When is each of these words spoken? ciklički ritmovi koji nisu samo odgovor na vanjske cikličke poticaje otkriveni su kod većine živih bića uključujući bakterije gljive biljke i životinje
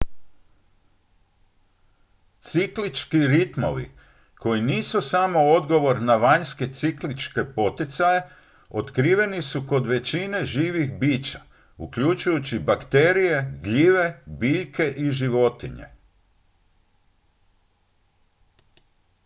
ciklički 2.39 3.27
ritmovi 3.27 3.91
koji 4.39 4.61
nisu 4.61 5.01
samo 5.01 5.39
odgovor 5.51 6.01
na 6.01 6.15
vanjske 6.15 6.67
cikličke 6.67 7.43
poticaje 7.55 8.23
otkriveni 8.69 9.41
su 9.41 9.61
kod 9.69 9.87
većine 9.87 10.45
živih 10.45 10.93
bića 10.99 11.41
uključujući 11.77 12.59
bakterije 12.59 13.59
gljive 13.63 14.21
biljke 14.25 14.91
i 14.97 15.11
životinje 15.11 15.85